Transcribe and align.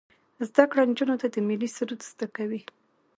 زده 0.47 0.63
کړه 0.69 0.81
نجونو 0.89 1.15
ته 1.21 1.27
د 1.31 1.35
ملي 1.47 1.69
سرود 1.75 2.01
زده 2.11 2.27
کوي. 2.35 2.61